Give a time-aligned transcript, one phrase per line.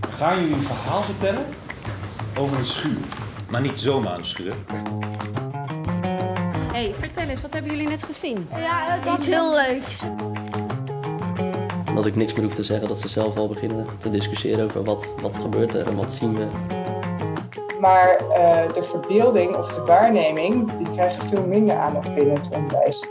[0.00, 1.46] We gaan jullie een verhaal vertellen
[2.38, 2.98] over een schuur.
[3.50, 4.54] Maar niet zomaar een schuur.
[6.72, 8.48] hey, vertel eens, wat hebben jullie net gezien?
[8.56, 10.02] Ja, iets heel leuks.
[11.94, 14.84] Dat ik niks meer hoef te zeggen, dat ze zelf al beginnen te discussiëren over
[14.84, 16.46] wat, wat gebeurt er en wat zien we.
[17.80, 23.06] Maar eh, de verbeelding of de waarneming, die krijgen veel minder aandacht binnen het onderwijs.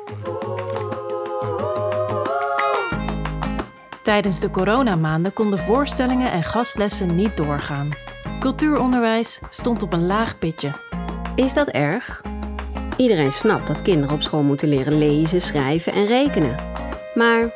[4.13, 7.89] Tijdens de coronamaanden konden voorstellingen en gastlessen niet doorgaan.
[8.39, 10.71] Cultuuronderwijs stond op een laag pitje.
[11.35, 12.21] Is dat erg?
[12.97, 16.55] Iedereen snapt dat kinderen op school moeten leren lezen, schrijven en rekenen.
[17.15, 17.53] Maar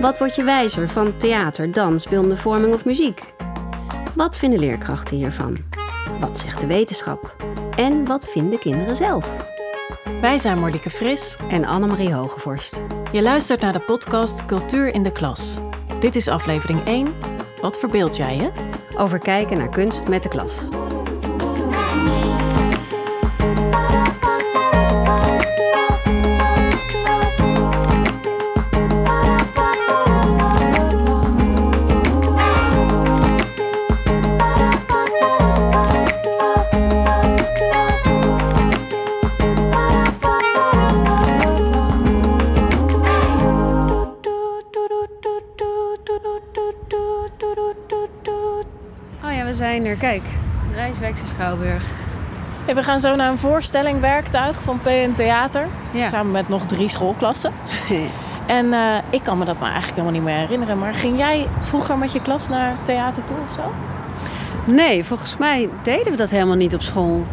[0.00, 3.20] wat word je wijzer van theater, dans, beeldende vorming of muziek?
[4.14, 5.56] Wat vinden leerkrachten hiervan?
[6.20, 7.36] Wat zegt de wetenschap?
[7.76, 9.30] En wat vinden kinderen zelf?
[10.20, 11.36] Wij zijn Marlieke Fris.
[11.48, 12.80] En Annemarie Hogevorst.
[13.12, 15.58] Je luistert naar de podcast Cultuur in de Klas.
[16.04, 17.14] Dit is aflevering 1.
[17.60, 18.50] Wat verbeeld jij je?
[18.96, 20.68] Over kijken naar kunst met de klas.
[49.54, 49.96] We zijn er.
[49.96, 50.22] Kijk,
[50.74, 51.84] Rijswijkse Schouwburg.
[52.64, 55.66] Hey, we gaan zo naar een voorstelling Werktuig van PN Theater.
[55.90, 56.08] Ja.
[56.08, 57.52] Samen met nog drie schoolklassen.
[58.46, 60.78] En eh, ik kan me dat maar eigenlijk helemaal niet meer herinneren.
[60.78, 63.72] Maar ging jij vroeger met je klas naar theater toe of zo?
[64.64, 67.24] Nee, volgens mij deden we dat helemaal niet op school.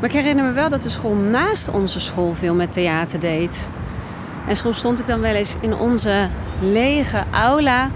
[0.00, 3.68] Maar ik herinner me wel dat de school naast onze school veel met theater deed.
[4.48, 6.28] En soms stond ik dan wel eens in onze
[6.60, 7.88] lege aula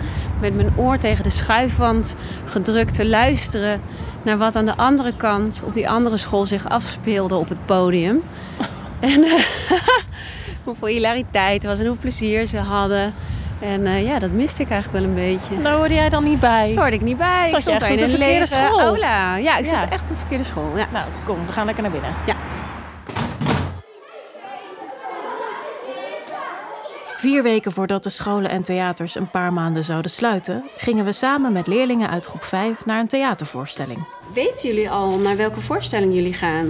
[0.42, 3.80] met mijn oor tegen de schuifwand gedrukt te luisteren
[4.22, 8.22] naar wat aan de andere kant op die andere school zich afspeelde op het podium.
[9.00, 9.32] En eh,
[10.64, 13.14] hoeveel hilariteit was en hoeveel plezier ze hadden.
[13.60, 15.62] En eh, ja, dat miste ik eigenlijk wel een beetje.
[15.62, 16.66] Daar hoorde jij dan niet bij.
[16.74, 17.46] Daar hoorde ik niet bij.
[17.46, 18.80] Zat ik stond echt op in de verkeerde school?
[18.80, 19.36] aula.
[19.36, 19.80] Ja, ik Ja.
[19.80, 20.76] zat echt op de verkeerde school.
[20.76, 20.86] Ja.
[20.92, 22.10] Nou, kom, we gaan lekker naar binnen.
[22.26, 22.34] Ja.
[27.22, 31.52] Vier weken voordat de scholen en theaters een paar maanden zouden sluiten, gingen we samen
[31.52, 33.98] met leerlingen uit groep 5 naar een theatervoorstelling.
[34.34, 36.68] Weten jullie al naar welke voorstelling jullie gaan?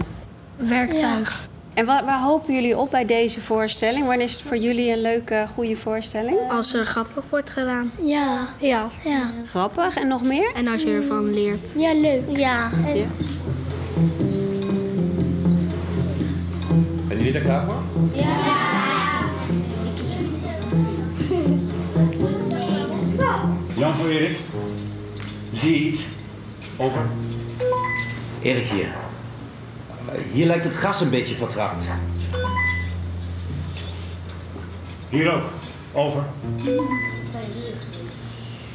[0.56, 1.48] Werktuig.
[1.74, 4.06] En waar, waar hopen jullie op bij deze voorstelling?
[4.06, 6.38] Wanneer is het voor jullie een leuke, goede voorstelling?
[6.50, 7.92] Als er grappig wordt gedaan.
[8.00, 8.48] Ja.
[8.58, 8.88] Ja.
[9.04, 9.30] Ja.
[9.46, 10.50] Grappig en nog meer?
[10.54, 11.72] En als je ervan leert.
[11.76, 12.22] Ja, leuk.
[12.36, 12.70] Ja.
[12.94, 13.06] Ja.
[17.08, 17.82] Ben jullie er klaar voor?
[18.12, 18.61] Ja.
[23.77, 24.38] Jan voor Erik.
[25.53, 26.03] Zie je iets?
[26.77, 27.06] Over.
[28.43, 28.88] Erik hier.
[30.33, 31.84] Hier lijkt het gas een beetje vertrapt.
[35.09, 35.44] Hier ook.
[35.93, 36.25] Over.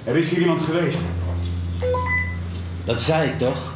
[0.03, 0.97] Er is hier iemand geweest.
[2.85, 3.75] Dat zei ik toch?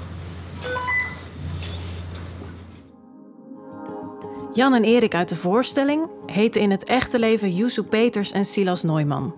[4.54, 8.84] Jan en Erik uit de voorstelling heten in het echte leven Yusu Peters en Silas
[8.84, 9.34] Neumann.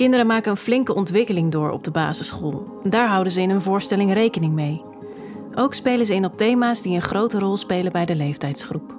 [0.00, 2.80] Kinderen maken een flinke ontwikkeling door op de basisschool.
[2.84, 4.82] Daar houden ze in hun voorstelling rekening mee.
[5.54, 8.94] Ook spelen ze in op thema's die een grote rol spelen bij de leeftijdsgroep.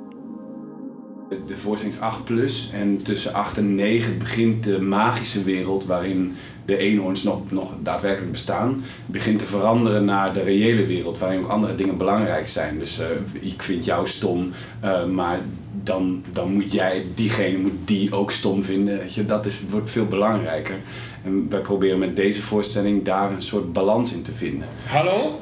[1.47, 6.35] De voorstelling is 8 plus en tussen 8 en 9 begint de magische wereld waarin
[6.65, 11.49] de eenhoorns nog, nog daadwerkelijk bestaan, begint te veranderen naar de reële wereld waarin ook
[11.49, 12.79] andere dingen belangrijk zijn.
[12.79, 13.07] Dus eh,
[13.39, 15.39] ik vind jou stom, eh, maar
[15.83, 18.97] dan, dan moet jij, diegene moet die ook stom vinden.
[18.97, 19.25] Weet je?
[19.25, 20.75] Dat is, wordt veel belangrijker.
[21.23, 24.67] En wij proberen met deze voorstelling daar een soort balans in te vinden.
[24.85, 25.39] Hallo,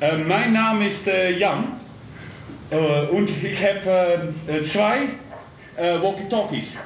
[0.00, 1.64] Äh, mein Name ist äh, Jan
[2.70, 4.98] ich habe äh, zwei
[5.76, 6.76] äh, Walkie-Talkies.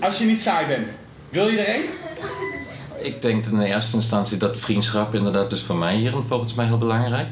[0.00, 0.88] Als je niet saai bent,
[1.28, 1.82] wil je er een?
[3.06, 6.66] Ik denk in de eerste instantie dat vriendschap inderdaad is voor mij hier volgens mij
[6.66, 7.26] heel belangrijk.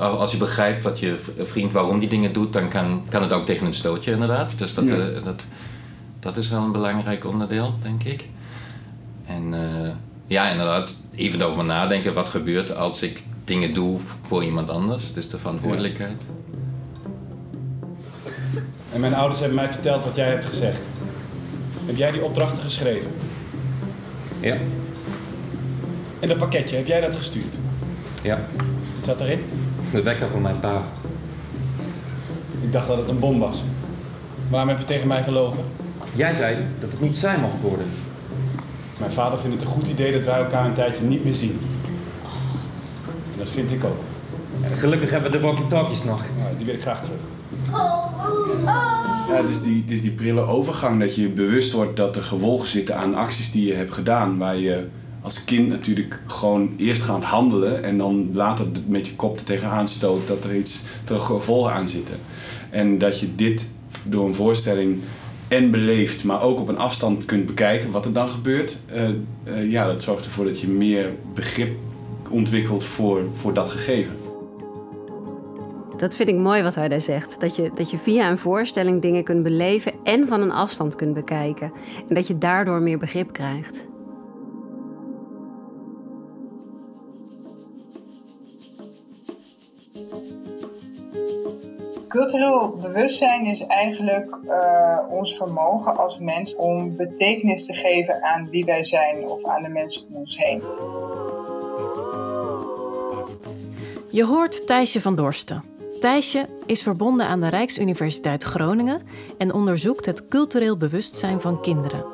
[0.00, 3.22] Al- Als je begrijpt wat je v- vriend waarom die dingen doet, dan kan, kan
[3.22, 4.58] het ook tegen een stootje inderdaad.
[4.58, 4.94] Dus dat, Ja.
[4.96, 5.44] eh, dat,
[6.20, 8.28] dat is wel een belangrijk onderdeel, denk ik.
[9.26, 9.90] En eh,
[10.26, 15.12] ja, inderdaad, even over nadenken wat gebeurt als ik dingen doe voor iemand anders.
[15.12, 16.22] Dus de verantwoordelijkheid.
[18.92, 20.78] En mijn ouders hebben mij verteld wat jij hebt gezegd.
[21.86, 23.10] Heb jij die opdrachten geschreven?
[24.40, 24.56] Ja.
[26.20, 27.54] En dat pakketje, heb jij dat gestuurd?
[28.22, 28.38] Ja.
[28.96, 29.40] Wat zat erin?
[29.92, 30.82] De wekker van mijn pa.
[32.62, 33.62] Ik dacht dat het een bom was.
[34.48, 35.64] Waarom heb je tegen mij gelogen?
[36.14, 37.86] Jij zei dat het niet zijn mocht worden.
[38.98, 41.58] Mijn vader vindt het een goed idee dat wij elkaar een tijdje niet meer zien.
[43.04, 44.00] En dat vind ik ook.
[44.62, 46.22] En gelukkig hebben we de walkie-talkies nog.
[46.38, 47.18] Nou, die wil ik graag terug.
[49.28, 52.22] Ja, het is, die, het is die prille overgang dat je bewust wordt dat er
[52.22, 54.38] gevolgen zitten aan acties die je hebt gedaan.
[54.38, 54.86] Waar je
[55.22, 59.88] als kind natuurlijk gewoon eerst gaat handelen en dan later met je kop er tegenaan
[59.88, 62.18] stoot dat er iets ter gevolgen aan zitten.
[62.70, 63.68] En dat je dit
[64.02, 65.00] door een voorstelling
[65.48, 68.78] en beleeft, maar ook op een afstand kunt bekijken wat er dan gebeurt.
[68.94, 71.76] Uh, uh, ja, dat zorgt ervoor dat je meer begrip
[72.28, 74.16] ontwikkelt voor, voor dat gegeven.
[75.96, 77.40] Dat vind ik mooi wat hij daar zegt.
[77.40, 81.14] Dat je, dat je via een voorstelling dingen kunt beleven en van een afstand kunt
[81.14, 81.72] bekijken.
[82.08, 83.88] En dat je daardoor meer begrip krijgt.
[92.10, 98.64] Cultureel bewustzijn is eigenlijk uh, ons vermogen als mens om betekenis te geven aan wie
[98.64, 100.62] wij zijn of aan de mensen om ons heen.
[104.10, 105.62] Je hoort Thijsje van Dorsten.
[106.00, 109.02] Thijsje is verbonden aan de Rijksuniversiteit Groningen
[109.38, 112.04] en onderzoekt het cultureel bewustzijn van kinderen.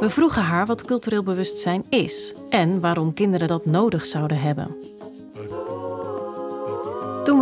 [0.00, 4.76] We vroegen haar wat cultureel bewustzijn is en waarom kinderen dat nodig zouden hebben.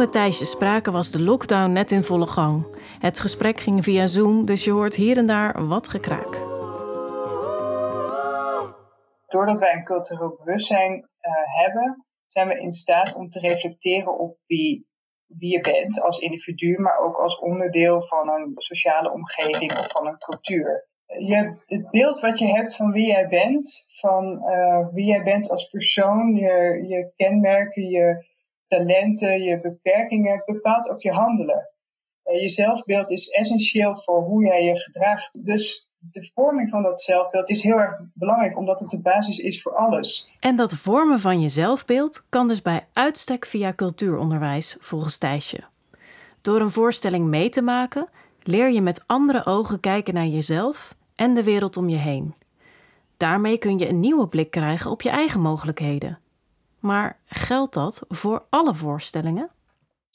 [0.00, 2.76] We Thijsje spraken was de lockdown net in volle gang.
[2.99, 6.32] Het gesprek ging via Zoom, dus je hoort hier en daar wat gekraak.
[9.26, 11.32] Doordat wij een cultureel bewustzijn uh,
[11.62, 14.88] hebben, zijn we in staat om te reflecteren op wie,
[15.26, 20.06] wie je bent als individu, maar ook als onderdeel van een sociale omgeving of van
[20.06, 20.88] een cultuur.
[21.06, 25.50] Je, het beeld wat je hebt van wie jij bent, van uh, wie jij bent
[25.50, 28.29] als persoon, je, je kenmerken, je
[28.70, 31.72] talenten, je beperkingen, bepaalt ook je handelen.
[32.22, 35.44] Je zelfbeeld is essentieel voor hoe jij je gedraagt.
[35.44, 39.62] Dus de vorming van dat zelfbeeld is heel erg belangrijk, omdat het de basis is
[39.62, 40.37] voor alles.
[40.40, 45.61] En dat vormen van je zelfbeeld kan dus bij uitstek via cultuuronderwijs, volgens Thijsje.
[46.40, 48.08] Door een voorstelling mee te maken,
[48.43, 52.34] leer je met andere ogen kijken naar jezelf en de wereld om je heen.
[53.16, 56.19] Daarmee kun je een nieuwe blik krijgen op je eigen mogelijkheden.
[56.81, 59.50] Maar geldt dat voor alle voorstellingen?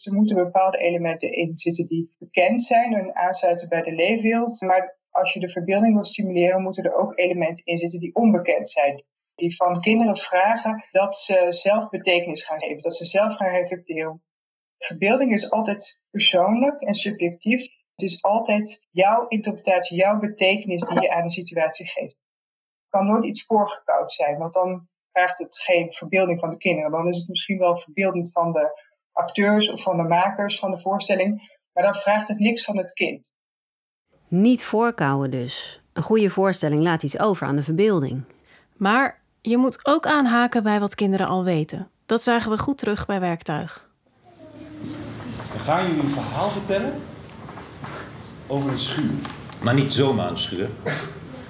[0.03, 4.61] Er moeten bepaalde elementen in zitten die bekend zijn en aansluiten bij de leefwereld.
[4.61, 8.69] Maar als je de verbeelding wilt stimuleren, moeten er ook elementen in zitten die onbekend
[8.69, 9.03] zijn.
[9.35, 14.23] Die van kinderen vragen dat ze zelf betekenis gaan geven, dat ze zelf gaan reflecteren.
[14.77, 17.59] Verbeelding is altijd persoonlijk en subjectief.
[17.95, 22.15] Het is altijd jouw interpretatie, jouw betekenis die je aan een situatie geeft.
[22.15, 26.91] Het kan nooit iets voorgekoud zijn, want dan vraagt het geen verbeelding van de kinderen.
[26.91, 30.79] Dan is het misschien wel verbeelding van de acteurs of van de makers van de
[30.79, 33.33] voorstelling, maar dan vraagt het niks van het kind.
[34.27, 35.81] Niet voorkouwen dus.
[35.93, 38.23] Een goede voorstelling laat iets over aan de verbeelding.
[38.73, 41.89] Maar je moet ook aanhaken bij wat kinderen al weten.
[42.05, 43.89] Dat zagen we goed terug bij werktuig.
[45.53, 46.93] We gaan jullie een verhaal vertellen
[48.47, 49.13] over een schuur.
[49.61, 50.69] Maar niet zomaar een schuur.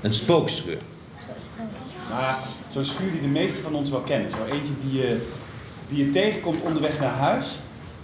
[0.02, 0.82] Een spookschuur.
[2.10, 2.38] Maar
[2.76, 4.32] zo'n schuur die de meesten van ons wel kennen.
[4.32, 5.32] Zo eentje die je,
[5.90, 7.60] die je tegenkomt onderweg naar huis,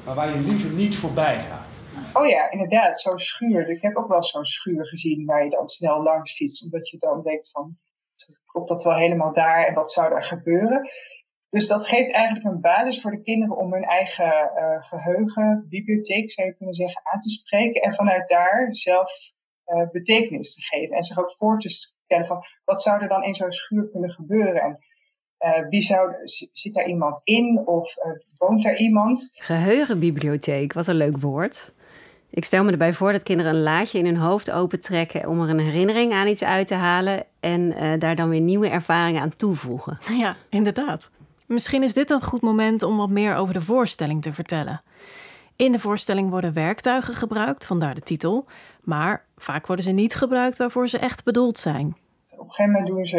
[0.05, 1.67] maar waar je liever niet voorbij gaat.
[2.13, 3.69] Oh ja, inderdaad, zo'n schuur.
[3.69, 6.63] Ik heb ook wel zo'n schuur gezien waar je dan snel langs fietst.
[6.63, 7.77] Omdat je dan denkt van,
[8.45, 10.89] klopt dat wel helemaal daar en wat zou daar gebeuren?
[11.49, 16.31] Dus dat geeft eigenlijk een basis voor de kinderen om hun eigen uh, geheugen, bibliotheek
[16.31, 17.81] zou je kunnen zeggen, aan te spreken.
[17.81, 19.11] En vanuit daar zelf
[19.65, 20.95] uh, betekenis te geven.
[20.95, 21.69] En zich ook voor te
[22.19, 24.61] van, wat zou er dan in zo'n schuur kunnen gebeuren?
[24.61, 24.79] En
[25.39, 26.11] uh, wie zou,
[26.53, 27.93] zit daar iemand in of
[28.37, 29.31] woont daar iemand?
[29.35, 31.73] Geheugenbibliotheek, wat een leuk woord.
[32.29, 35.49] Ik stel me erbij voor dat kinderen een laadje in hun hoofd opentrekken om er
[35.49, 39.35] een herinnering aan iets uit te halen en uh, daar dan weer nieuwe ervaringen aan
[39.35, 39.99] toevoegen.
[40.19, 41.09] Ja, inderdaad.
[41.45, 44.81] Misschien is dit een goed moment om wat meer over de voorstelling te vertellen.
[45.61, 48.45] In de voorstelling worden werktuigen gebruikt, vandaar de titel,
[48.81, 51.97] maar vaak worden ze niet gebruikt waarvoor ze echt bedoeld zijn.
[52.29, 53.17] Op een gegeven moment doen ze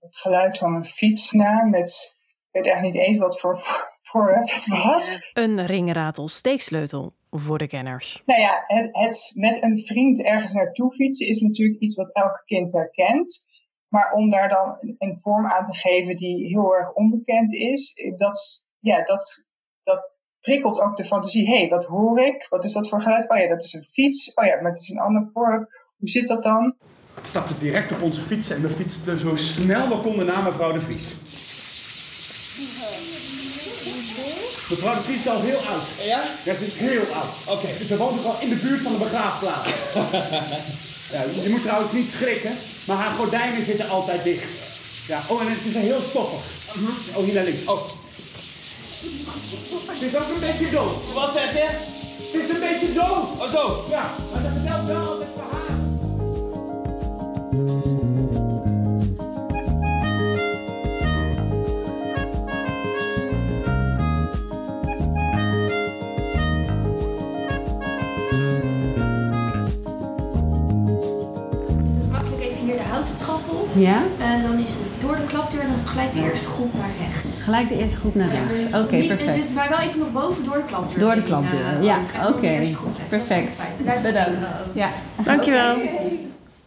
[0.00, 3.58] het geluid van een fiets na met, ik weet eigenlijk niet eens wat voor
[4.10, 5.30] voorwerp het was.
[5.32, 8.22] Een ringratel steeksleutel voor de kenners?
[8.26, 12.42] Nou ja, het, het, met een vriend ergens naartoe fietsen is natuurlijk iets wat elk
[12.44, 13.46] kind herkent.
[13.88, 18.68] Maar om daar dan een vorm aan te geven die heel erg onbekend is, dat,
[18.78, 19.50] ja, dat,
[19.82, 20.13] dat
[20.44, 21.46] prikkelt ook de fantasie.
[21.46, 22.46] Hé, hey, wat hoor ik?
[22.48, 23.30] Wat is dat voor geluid?
[23.30, 24.34] Oh ja, dat is een fiets.
[24.34, 25.68] Oh ja, maar het is een ander vorm.
[25.98, 26.74] Hoe zit dat dan?
[27.14, 30.72] We stapten direct op onze fiets en we fietsten zo snel we konden naar mevrouw
[30.72, 31.14] de Vries.
[34.70, 35.86] Mevrouw de Vries is al heel oud.
[36.02, 36.22] Ja?
[36.44, 37.56] Ja, ze is heel oud.
[37.56, 37.66] Oké.
[37.78, 39.68] Dus we wonen gewoon in de buurt van de begraafplaats.
[41.12, 42.50] Ja, je moet trouwens niet schrikken,
[42.86, 44.48] maar haar gordijnen zitten altijd dicht.
[45.06, 46.42] Ja, oh, en het is heel stoffig.
[47.16, 47.64] Oh, hier naar links.
[47.64, 47.80] Oh.
[49.86, 51.14] Het is ook een beetje doof.
[51.14, 51.66] Wat zeg je?
[52.32, 53.40] Het is een beetje doof.
[53.40, 53.90] Oh, zo.
[53.90, 55.82] Ja, maar dat vertelt wel altijd verhalen.
[71.94, 73.68] Dus makkelijk even hier de houten trap op.
[73.76, 74.02] Ja?
[74.18, 76.74] Eh, dan is het door de klapdeur en dan is het gelijk de eerste groep
[76.74, 77.42] naar rechts.
[77.42, 78.58] Gelijk de eerste groep naar rechts.
[78.60, 79.34] Ja, Oké, perfect.
[79.34, 80.98] Dus maar wel even nog boven door de klapdeur.
[80.98, 82.76] Door de klapdeur, eh, ja, oké.
[83.08, 83.62] Perfect.
[83.84, 84.38] Daar Bedankt.
[84.72, 84.90] Ja.
[85.24, 85.76] Dankjewel.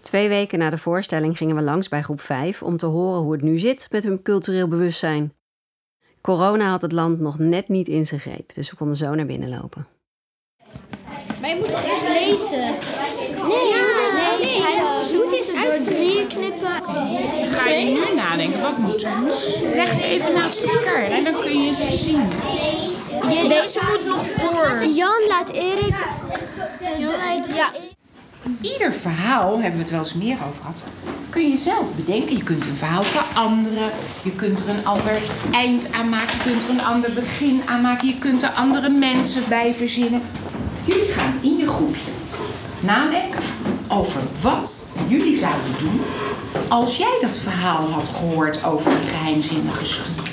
[0.02, 3.32] Twee weken na de voorstelling gingen we langs bij groep 5 om te horen hoe
[3.32, 5.34] het nu zit met hun cultureel bewustzijn.
[6.22, 9.26] Corona had het land nog net niet in zijn greep, dus we konden zo naar
[9.26, 9.88] binnen lopen.
[11.42, 12.60] Maar je moet toch eerst lezen?
[13.48, 13.74] Nee,
[14.42, 14.97] nee, eerst
[15.68, 16.84] door drieën knippen.
[17.58, 19.12] Ga je nu nadenken, wat moet er?
[19.76, 22.22] Leg ze even naast elkaar en dan kun je ze zien.
[23.50, 24.86] Deze moet nog voor.
[24.86, 25.96] Jan laat Erik.
[27.56, 27.72] Ja.
[28.62, 30.84] Ieder verhaal, hebben we het wel eens meer over gehad,
[31.30, 32.38] kun je zelf bedenken.
[32.38, 33.90] Je kunt een verhaal veranderen,
[34.24, 35.18] je kunt er een ander
[35.52, 38.90] eind aan maken, je kunt er een ander begin aan maken, je kunt er andere
[38.90, 40.22] mensen bij verzinnen.
[40.86, 42.12] Jullie gaan in je groepje
[42.80, 43.44] nadenken
[43.88, 46.02] over wat jullie zouden doen
[46.68, 50.26] als jij dat verhaal had gehoord over een geheimzinnige stoel.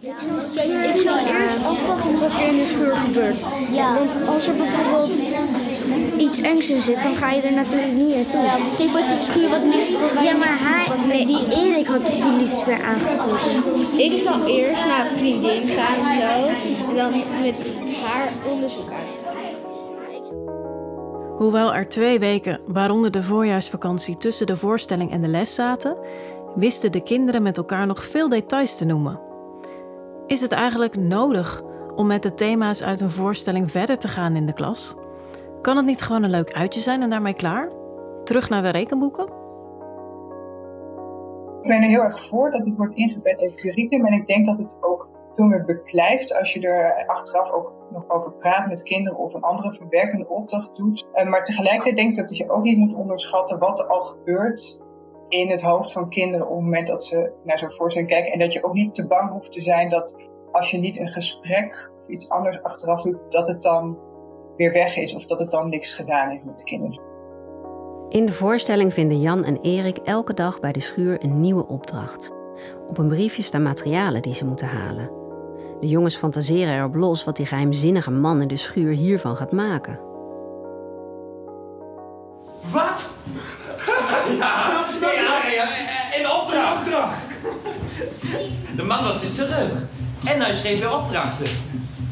[0.00, 3.46] Ik zou eerst afwachten wat er in de schuur gebeurt.
[3.72, 3.94] Ja.
[3.94, 5.22] Want als er bijvoorbeeld
[6.18, 8.40] iets engs in zit, dan ga je er natuurlijk niet naartoe.
[8.78, 9.88] Ja, wordt de schuur wat niks
[10.22, 13.98] Ja, maar hij, nee, die Erik had toch die liefst weer aangestoken.
[13.98, 16.88] Ik zal eerst naar een vriendin gaan of zo.
[16.88, 17.72] En dan met
[18.04, 19.09] haar onderzoek uit.
[21.40, 25.96] Hoewel er twee weken, waaronder de voorjaarsvakantie, tussen de voorstelling en de les zaten,
[26.54, 29.20] wisten de kinderen met elkaar nog veel details te noemen.
[30.26, 31.62] Is het eigenlijk nodig
[31.96, 34.96] om met de thema's uit een voorstelling verder te gaan in de klas?
[35.62, 37.68] Kan het niet gewoon een leuk uitje zijn en daarmee klaar?
[38.24, 39.24] Terug naar de rekenboeken?
[41.62, 44.06] Ik ben er heel erg voor dat dit wordt ingebed in het curriculum.
[44.06, 48.08] En ik denk dat het ook veel meer beklijft als je er achteraf ook nog
[48.08, 51.08] over praat met kinderen of een andere verwerkende opdracht doet.
[51.12, 54.82] Eh, Maar tegelijkertijd denk ik dat je ook niet moet onderschatten wat er al gebeurt
[55.28, 58.32] in het hoofd van kinderen op het moment dat ze naar zo'n voorstelling kijken.
[58.32, 60.16] En dat je ook niet te bang hoeft te zijn dat
[60.52, 63.98] als je niet een gesprek of iets anders achteraf doet, dat het dan
[64.56, 67.00] weer weg is of dat het dan niks gedaan heeft met de kinderen.
[68.08, 72.30] In de voorstelling vinden Jan en Erik elke dag bij de schuur een nieuwe opdracht.
[72.86, 75.19] Op een briefje staan materialen die ze moeten halen.
[75.80, 79.98] De jongens fantaseren erop los wat die geheimzinnige man in de schuur hiervan gaat maken.
[82.70, 83.08] Wat?
[84.38, 85.66] Ja, ja, ja,
[86.18, 86.86] in opdracht.
[88.76, 89.72] De man was dus terug.
[90.24, 91.46] En hij schreef weer opdrachten.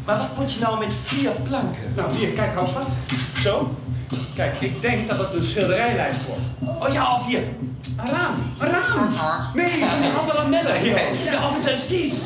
[0.04, 1.92] Maar wat moet je nou met vier planken?
[1.96, 2.90] Nou, hier, kijk, hou vast.
[3.42, 3.75] Zo.
[4.34, 6.42] Kijk, ik denk dat het een schilderijlijst wordt.
[6.80, 7.42] Oh ja, of hier.
[7.96, 8.34] Een raam.
[8.58, 9.12] Een raam.
[9.54, 10.84] Nee, van die andere lamellen.
[10.84, 12.22] Ja, of het zijn skis.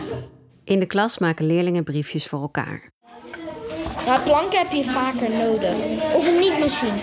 [0.65, 2.91] In de klas maken leerlingen briefjes voor elkaar.
[4.07, 5.75] Ja, planken heb je vaker nodig.
[6.15, 6.97] Of een niet-machine.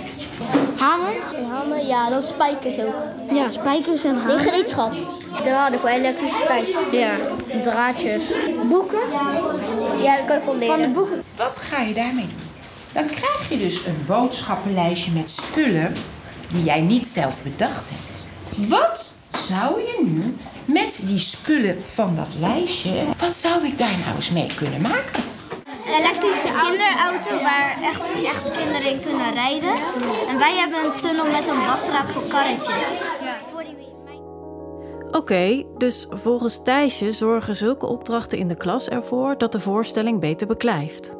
[0.77, 1.13] Hamer?
[1.49, 2.95] Hamer, ja, dat is spijkers ook.
[3.31, 4.39] Ja, spijkers en hamer.
[4.39, 4.93] gereedschap.
[5.43, 6.77] Draden voor elektriciteit.
[6.91, 7.15] Ja,
[7.63, 8.31] draadjes.
[8.69, 8.99] Boeken?
[10.01, 10.75] Ja, dat kan je van leren.
[10.75, 11.23] Van de boeken.
[11.35, 12.47] Wat ga je daarmee doen?
[12.91, 15.93] Dan krijg je dus een boodschappenlijstje met spullen
[16.51, 18.27] die jij niet zelf bedacht hebt.
[18.69, 20.35] Wat zou je nu
[20.73, 25.23] met die spullen van dat lijstje, wat zou ik daar nou eens mee kunnen maken?
[25.85, 29.73] Een elektrische kinderauto waar echt, echt kinderen in kunnen rijden.
[30.29, 33.01] En wij hebben een tunnel met een wasstraat voor karretjes.
[33.51, 33.77] Voor die...
[35.11, 40.47] Oké, dus volgens Thijsje zorgen zulke opdrachten in de klas ervoor dat de voorstelling beter
[40.47, 41.15] beklijft.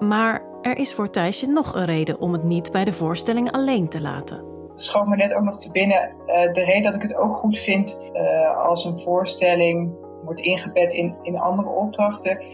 [0.00, 3.88] Maar er is voor Thijsje nog een reden om het niet bij de voorstelling alleen
[3.88, 4.55] te laten.
[4.76, 5.98] Schoot me net ook nog te binnen.
[6.26, 10.92] eh, de reden dat ik het ook goed vind eh, als een voorstelling wordt ingebed
[10.92, 12.44] in, in andere opdrachten,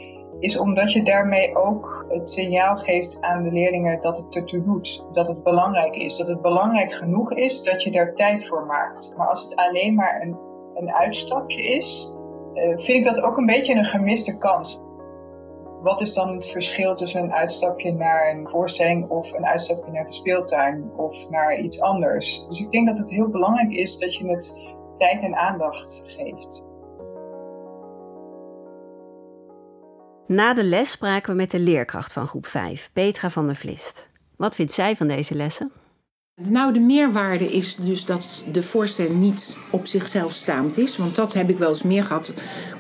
[0.41, 5.05] is omdat je daarmee ook het signaal geeft aan de leerlingen dat het ertoe doet.
[5.12, 6.17] Dat het belangrijk is.
[6.17, 9.14] Dat het belangrijk genoeg is dat je daar tijd voor maakt.
[9.17, 10.38] Maar als het alleen maar een,
[10.75, 12.17] een uitstapje is,
[12.55, 14.81] eh, vind ik dat ook een beetje een gemiste kans.
[15.83, 20.05] Wat is dan het verschil tussen een uitstapje naar een voorstelling of een uitstapje naar
[20.05, 22.47] de speeltuin of naar iets anders?
[22.49, 26.65] Dus ik denk dat het heel belangrijk is dat je het tijd en aandacht geeft.
[30.27, 34.11] Na de les spraken we met de leerkracht van groep 5, Petra van der Vlist.
[34.37, 35.73] Wat vindt zij van deze lessen?
[36.41, 40.97] Nou, de meerwaarde is dus dat de voorstelling niet op zichzelf staand is.
[40.97, 42.33] Want dat heb ik wel eens meer gehad.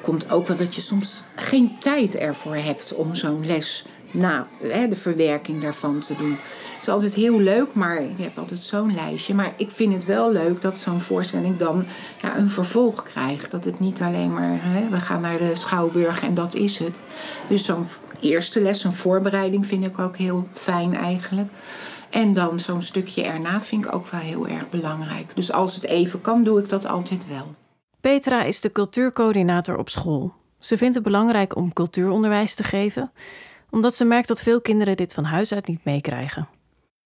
[0.02, 4.88] Komt ook wel dat je soms geen tijd ervoor hebt om zo'n les na hè,
[4.88, 6.30] de verwerking daarvan te doen.
[6.30, 9.34] Het is altijd heel leuk, maar je hebt altijd zo'n lijstje.
[9.34, 11.84] Maar ik vind het wel leuk dat zo'n voorstelling dan
[12.22, 13.50] ja, een vervolg krijgt.
[13.50, 17.00] Dat het niet alleen maar, hè, we gaan naar de Schouwburg en dat is het.
[17.48, 17.86] Dus zo'n
[18.20, 21.48] eerste les, een voorbereiding vind ik ook heel fijn eigenlijk.
[22.12, 25.34] En dan zo'n stukje erna vind ik ook wel heel erg belangrijk.
[25.34, 27.54] Dus als het even kan, doe ik dat altijd wel.
[28.00, 30.32] Petra is de cultuurcoördinator op school.
[30.58, 33.12] Ze vindt het belangrijk om cultuuronderwijs te geven,
[33.70, 36.48] omdat ze merkt dat veel kinderen dit van huis uit niet meekrijgen.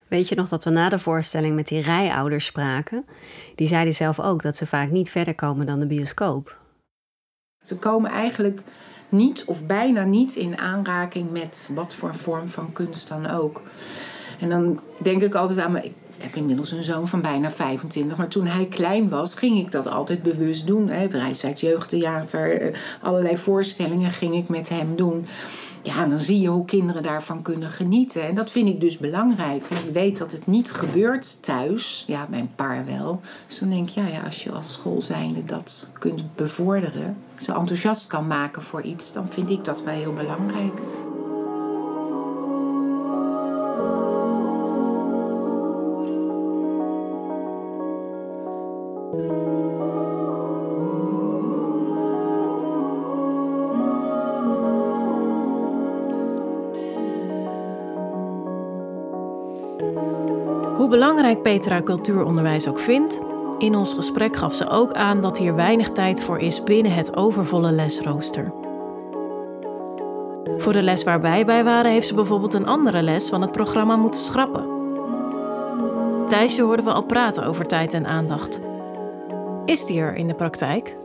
[0.08, 3.04] Weet je nog dat we na de voorstelling met die rijouders spraken?
[3.54, 6.58] Die zeiden zelf ook dat ze vaak niet verder komen dan de bioscoop.
[7.64, 8.62] Ze komen eigenlijk
[9.08, 13.62] niet of bijna niet in aanraking met wat voor vorm van kunst dan ook.
[14.40, 15.84] En dan denk ik altijd aan me.
[15.84, 18.16] Ik heb inmiddels een zoon van bijna 25.
[18.16, 20.88] Maar toen hij klein was, ging ik dat altijd bewust doen.
[20.88, 25.26] Het Rijswijk Jeugdtheater, eh, allerlei voorstellingen ging ik met hem doen.
[25.86, 28.22] Ja, dan zie je hoe kinderen daarvan kunnen genieten.
[28.22, 29.64] En dat vind ik dus belangrijk.
[29.64, 32.04] Ik weet dat het niet gebeurt thuis.
[32.06, 33.20] Ja, mijn paar wel.
[33.46, 37.16] Dus dan denk ik, ja, ja als je als school zijnde dat kunt bevorderen...
[37.36, 39.12] ze enthousiast kan maken voor iets...
[39.12, 40.80] dan vind ik dat wel heel belangrijk.
[61.06, 63.20] Belangrijk Petra cultuuronderwijs ook vindt,
[63.58, 67.16] in ons gesprek gaf ze ook aan dat hier weinig tijd voor is binnen het
[67.16, 68.52] overvolle lesrooster.
[70.58, 73.52] Voor de les waar wij bij waren, heeft ze bijvoorbeeld een andere les van het
[73.52, 74.66] programma moeten schrappen.
[76.28, 78.60] Thijsje hoorden we al praten over tijd en aandacht.
[79.64, 80.96] Is die er in de praktijk?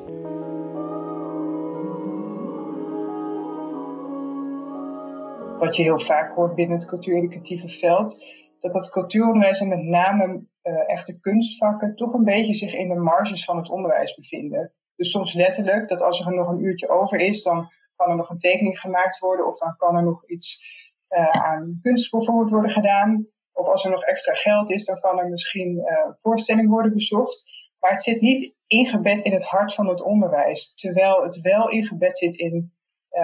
[5.59, 8.25] Wat je heel vaak hoort binnen het cultuureducatieve veld,
[8.61, 12.95] dat dat cultuuronderwijs en met name uh, echte kunstvakken toch een beetje zich in de
[12.95, 14.73] marges van het onderwijs bevinden.
[14.95, 18.29] Dus soms letterlijk dat als er nog een uurtje over is, dan kan er nog
[18.29, 20.65] een tekening gemaakt worden of dan kan er nog iets
[21.09, 23.27] uh, aan kunst bijvoorbeeld worden gedaan.
[23.51, 27.43] Of als er nog extra geld is, dan kan er misschien uh, voorstelling worden bezocht.
[27.79, 32.17] Maar het zit niet ingebed in het hart van het onderwijs, terwijl het wel ingebed
[32.17, 32.73] zit in,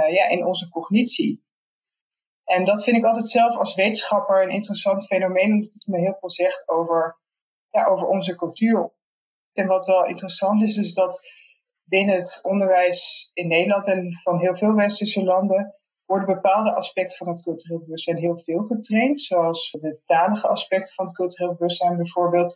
[0.10, 1.47] ja, in onze cognitie.
[2.48, 6.18] En dat vind ik altijd zelf als wetenschapper een interessant fenomeen, omdat het me heel
[6.20, 7.18] veel zegt over,
[7.70, 8.94] ja, over onze cultuur.
[9.54, 11.28] En wat wel interessant is, is dat
[11.84, 17.28] binnen het onderwijs in Nederland en van heel veel westerse landen worden bepaalde aspecten van
[17.28, 22.56] het cultureel bewustzijn heel veel getraind, zoals de talige aspecten van het cultureel bewustzijn bijvoorbeeld,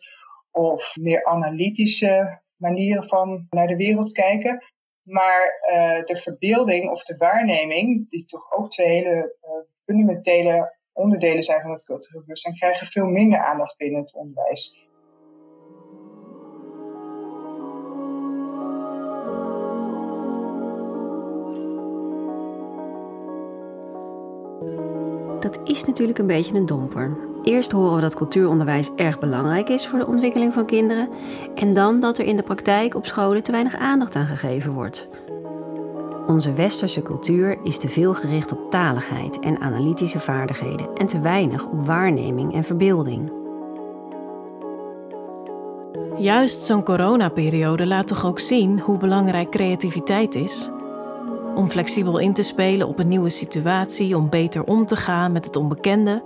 [0.52, 4.64] of meer analytische manieren van naar de wereld kijken.
[5.02, 11.44] Maar uh, de verbeelding of de waarneming, die toch ook twee hele uh, fundamentele onderdelen
[11.44, 14.90] zijn van het cultureel bewustzijn, krijgen veel minder aandacht binnen het onderwijs.
[25.40, 27.18] Dat is natuurlijk een beetje een domper.
[27.44, 31.10] Eerst horen we dat cultuuronderwijs erg belangrijk is voor de ontwikkeling van kinderen,
[31.56, 35.10] en dan dat er in de praktijk op scholen te weinig aandacht aan gegeven wordt.
[36.32, 41.66] Onze westerse cultuur is te veel gericht op taligheid en analytische vaardigheden en te weinig
[41.66, 43.32] op waarneming en verbeelding.
[46.18, 50.72] Juist zo'n coronaperiode laat toch ook zien hoe belangrijk creativiteit is?
[51.56, 55.46] Om flexibel in te spelen op een nieuwe situatie, om beter om te gaan met
[55.46, 56.24] het onbekende.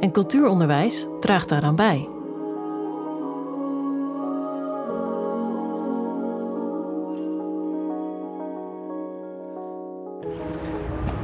[0.00, 2.15] En cultuuronderwijs draagt daaraan bij.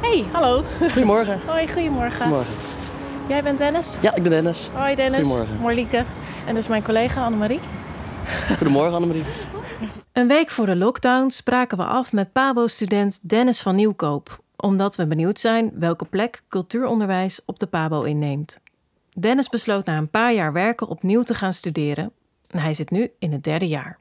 [0.00, 0.62] Hey, hallo.
[0.78, 1.40] Goedemorgen.
[1.46, 2.16] Hoi, goedemorgen.
[2.16, 2.54] Goedemorgen.
[3.28, 3.98] Jij bent Dennis?
[4.00, 4.70] Ja, ik ben Dennis.
[4.72, 5.28] Hoi Dennis.
[5.28, 5.60] Goedemorgen.
[5.60, 5.96] Morlieke.
[6.46, 7.60] En dat is mijn collega Annemarie.
[8.56, 9.24] Goedemorgen Annemarie.
[10.12, 15.06] Een week voor de lockdown spraken we af met Pabo-student Dennis van Nieuwkoop, omdat we
[15.06, 18.60] benieuwd zijn welke plek cultuuronderwijs op de Pabo inneemt.
[19.12, 22.12] Dennis besloot na een paar jaar werken opnieuw te gaan studeren
[22.46, 23.98] en hij zit nu in het derde jaar.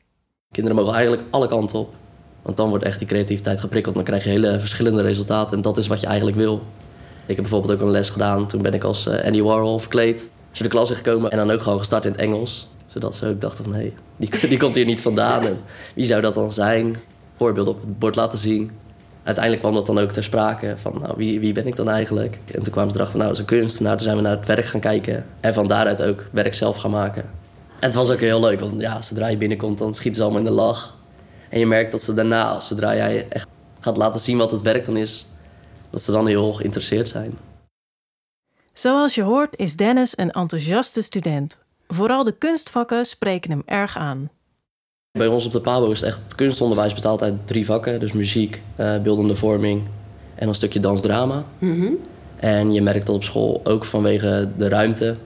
[0.51, 1.93] Kinderen mogen eigenlijk alle kanten op.
[2.41, 3.95] Want dan wordt echt die creativiteit geprikkeld.
[3.95, 5.55] Dan krijg je hele verschillende resultaten.
[5.55, 6.61] En dat is wat je eigenlijk wil.
[7.25, 8.47] Ik heb bijvoorbeeld ook een les gedaan.
[8.47, 10.31] Toen ben ik als uh, Andy Warhol verkleed.
[10.51, 12.67] Je de klas in gekomen en dan ook gewoon gestart in het Engels.
[12.87, 15.45] Zodat ze ook dachten van, hé, hey, die, die komt hier niet vandaan.
[15.45, 15.59] En
[15.95, 16.97] wie zou dat dan zijn?
[17.37, 18.71] Voorbeelden op het bord laten zien.
[19.23, 22.39] Uiteindelijk kwam dat dan ook ter sprake van nou, wie, wie ben ik dan eigenlijk?
[22.53, 23.91] En toen kwamen ze erachter, nou, dat is een kunstenaar.
[23.91, 26.91] Toen zijn we naar het werk gaan kijken en van daaruit ook werk zelf gaan
[26.91, 27.21] maken.
[27.79, 30.41] En het was ook heel leuk, want ja, zodra je binnenkomt, dan schieten ze allemaal
[30.41, 30.95] in de lach.
[31.51, 33.47] En je merkt dat ze daarna, zodra jij echt
[33.79, 35.25] gaat laten zien wat het werk dan is,
[35.89, 37.37] dat ze dan heel geïnteresseerd zijn.
[38.73, 41.63] Zoals je hoort is Dennis een enthousiaste student.
[41.87, 44.29] Vooral de kunstvakken spreken hem erg aan.
[45.11, 47.99] Bij ons op de PABO is het echt kunstonderwijs bestaat uit drie vakken.
[47.99, 49.83] Dus muziek, uh, beeldende vorming
[50.35, 51.45] en een stukje dansdrama.
[51.59, 51.91] Mhm.
[52.35, 55.17] En je merkt dat op school ook vanwege de ruimte...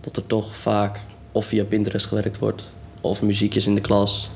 [0.00, 1.00] dat er toch vaak
[1.32, 2.64] of via Pinterest gewerkt wordt...
[3.00, 4.30] of muziekjes in de klas.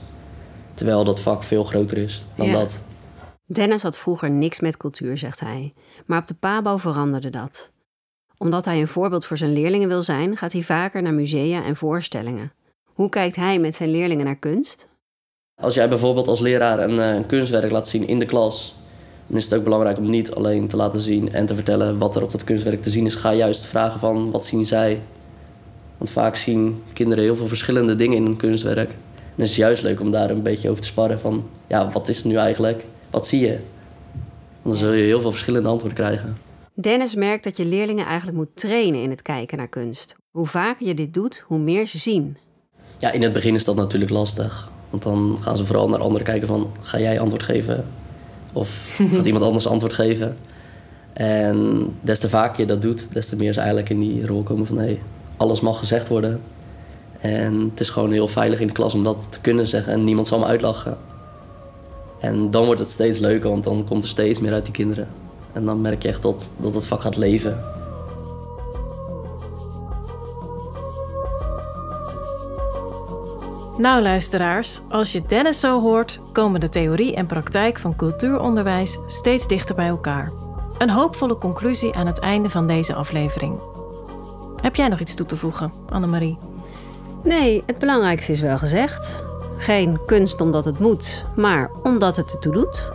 [0.79, 2.53] Terwijl dat vak veel groter is dan Ja.
[2.53, 2.83] dat.
[3.47, 5.75] Dennis had vroeger niks met cultuur, zegt hij.
[6.07, 7.71] Maar op de PABO veranderde dat.
[8.37, 11.77] Omdat hij een voorbeeld voor zijn leerlingen wil zijn, gaat hij vaker naar musea en
[11.77, 12.53] voorstellingen.
[12.93, 14.89] Hoe kijkt hij met zijn leerlingen naar kunst?
[15.61, 18.75] Als jij bijvoorbeeld als leraar een, eh, een kunstwerk laat zien in de klas...
[19.27, 21.99] dan is het ook belangrijk om niet alleen te laten zien en te vertellen...
[21.99, 23.15] wat er op dat kunstwerk te zien is.
[23.15, 25.01] Ga juist vragen van wat zien zij.
[25.99, 28.95] Want vaak zien kinderen heel veel verschillende dingen in een kunstwerk.
[29.39, 31.49] En het is juist leuk om daar een beetje over te sparren van...
[31.67, 32.85] ja, wat is het nu eigenlijk?
[33.11, 33.59] Wat zie je?
[34.63, 36.39] Dan zul je heel veel verschillende antwoorden krijgen.
[36.75, 40.17] Dennis merkt dat je leerlingen eigenlijk moet trainen in het kijken naar kunst.
[40.31, 42.37] Hoe vaker je dit doet, hoe meer ze zien.
[42.99, 44.71] Ja, in het begin is dat natuurlijk lastig.
[44.91, 46.73] Want dan gaan ze vooral naar anderen kijken van...
[46.81, 47.85] ga jij antwoord geven?
[48.53, 48.69] Of
[49.15, 50.37] gaat iemand anders antwoord geven?
[51.13, 53.13] En des te vaker je dat doet...
[53.13, 54.79] des te meer ze eigenlijk in die rol komen van...
[54.79, 55.01] Hey,
[55.37, 56.41] alles mag gezegd worden.
[57.21, 59.93] En het is gewoon heel veilig in de klas om dat te kunnen zeggen...
[59.93, 60.99] en niemand zal me uitlachen.
[62.21, 65.09] En dan wordt het steeds leuker, want dan komt er steeds meer uit die kinderen.
[65.53, 67.65] En dan merk je echt dat, dat het vak gaat leven.
[73.79, 79.49] Nou, luisteraars, als je Dennis zo hoort, komen de theorie en praktijk van cultuuronderwijs steeds
[79.49, 80.33] dichter bij elkaar.
[80.79, 83.59] Een hoopvolle conclusie aan het einde van deze aflevering.
[84.61, 86.48] Heb jij nog iets toe te voegen, Annemarie?
[87.23, 89.25] Nee, het belangrijkste is wel gezegd.
[89.59, 92.91] Geen kunst omdat het moet, maar omdat het ertoe doet.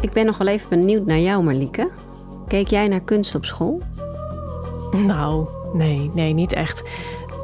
[0.00, 1.90] Ik ben nog wel even benieuwd naar jou, Marlieke.
[2.48, 3.80] Keek jij naar kunst op school?
[4.92, 6.82] Nou, nee, nee, niet echt.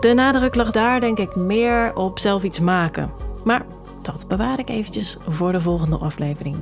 [0.00, 3.10] De nadruk lag daar denk ik meer op zelf iets maken.
[3.44, 3.62] Maar
[4.02, 6.56] dat bewaar ik eventjes voor de volgende aflevering.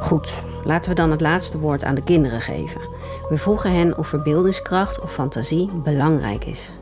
[0.00, 2.80] Goed, laten we dan het laatste woord aan de kinderen geven.
[3.28, 6.72] We vroegen hen of verbeeldingskracht of fantasie belangrijk is.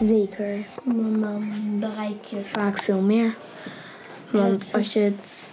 [0.00, 0.56] Zeker.
[0.84, 3.34] Want dan bereik je vaak veel meer.
[4.30, 5.50] Want als je het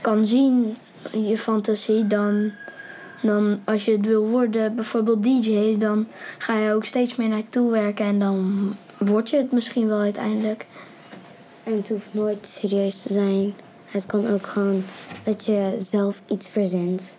[0.00, 0.76] kan zien,
[1.12, 2.52] je fantasie, dan,
[3.22, 6.06] dan als je het wil worden, bijvoorbeeld DJ, dan
[6.38, 10.66] ga je ook steeds meer naartoe werken en dan word je het misschien wel uiteindelijk.
[11.64, 13.54] En het hoeft nooit serieus te zijn.
[13.84, 14.84] Het kan ook gewoon
[15.24, 17.18] dat je zelf iets verzint.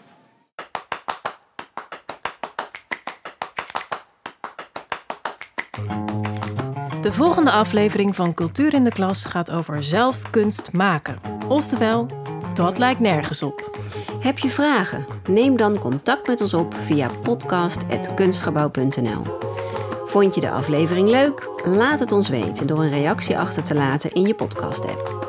[7.09, 11.19] De volgende aflevering van Cultuur in de Klas gaat over zelf kunst maken.
[11.47, 12.07] Oftewel,
[12.53, 13.79] dat lijkt nergens op.
[14.19, 15.05] Heb je vragen?
[15.27, 19.21] Neem dan contact met ons op via podcast.kunstgebouw.nl.
[20.05, 21.49] Vond je de aflevering leuk?
[21.63, 25.27] Laat het ons weten door een reactie achter te laten in je podcast-app.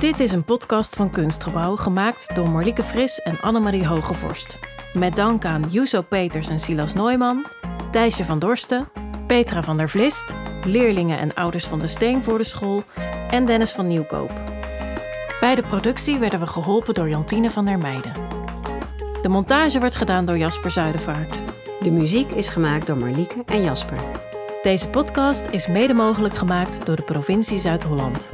[0.00, 4.58] Dit is een podcast van Kunstgebouw gemaakt door Marlieke Fris en Annemarie Hogevorst.
[4.92, 7.46] Met dank aan Juso Peters en Silas Neumann,
[7.90, 8.88] Thijsje van Dorsten,
[9.30, 12.82] Petra van der Vlist, leerlingen en ouders van de Steen voor de school
[13.30, 14.32] en Dennis van Nieuwkoop.
[15.40, 18.12] Bij de productie werden we geholpen door Jantine van der Meijden.
[19.22, 21.40] De montage werd gedaan door Jasper Zuidervaart.
[21.80, 23.98] De muziek is gemaakt door Marlieke en Jasper.
[24.62, 28.30] Deze podcast is mede mogelijk gemaakt door de provincie Zuid-Holland.